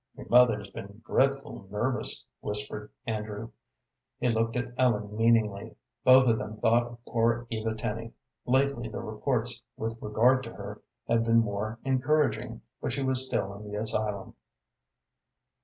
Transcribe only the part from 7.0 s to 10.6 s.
poor Eva Tenny. Lately the reports with regard to